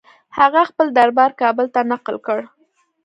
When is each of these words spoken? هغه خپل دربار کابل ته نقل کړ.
هغه 0.37 0.61
خپل 0.69 0.87
دربار 0.97 1.31
کابل 1.41 1.65
ته 1.73 1.81
نقل 1.91 2.15
کړ. 2.27 2.39